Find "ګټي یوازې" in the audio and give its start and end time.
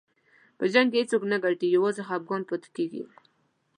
1.43-2.01